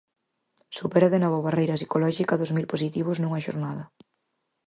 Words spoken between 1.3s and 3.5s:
a barreira psicolóxica dos mil positivos nunha